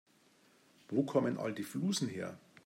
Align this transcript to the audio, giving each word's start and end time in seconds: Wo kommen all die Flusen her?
Wo 0.89 1.03
kommen 1.03 1.37
all 1.37 1.53
die 1.53 1.61
Flusen 1.61 2.07
her? 2.09 2.35